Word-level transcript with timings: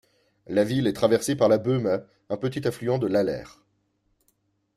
La 0.47 0.63
ville 0.63 0.87
est 0.87 0.93
traversée 0.93 1.35
par 1.35 1.47
la 1.47 1.59
Böhme, 1.59 2.03
un 2.31 2.37
petit 2.37 2.67
affluent 2.67 2.97
de 2.97 3.05
l'Aller. 3.05 3.43